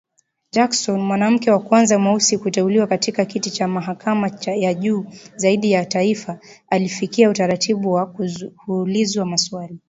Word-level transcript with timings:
Jackson, 0.51 0.99
mwanamke 1.01 1.51
wa 1.51 1.59
kwanza 1.59 1.99
mweusi 1.99 2.37
kuteuliwa 2.37 2.87
katika 2.87 3.25
kiti 3.25 3.51
cha 3.51 3.67
mahakama 3.67 4.31
ya 4.45 4.73
juu 4.73 5.05
zaidi 5.35 5.71
ya 5.71 5.85
taifa, 5.85 6.39
alifikia 6.69 7.29
utaratibu 7.29 7.91
wa 7.93 8.13
kuulizwa 8.65 9.25
maswali. 9.25 9.79